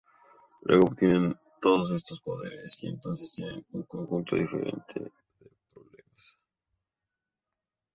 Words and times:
Luego 0.63 0.87
obtienes 0.87 1.35
todos 1.61 1.91
estos 1.91 2.21
poderes 2.21 2.79
y 2.83 2.87
entonces 2.87 3.33
tienes 3.33 3.63
un 3.71 3.83
conjunto 3.83 4.35
diferente 4.35 4.95
de 4.99 5.11
problemas. 5.71 6.37